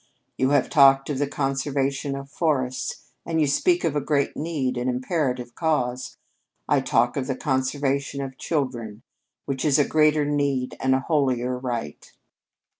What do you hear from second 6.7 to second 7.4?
talk of the